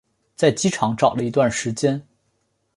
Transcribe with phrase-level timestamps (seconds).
[0.35, 2.07] 在机场找了一段时间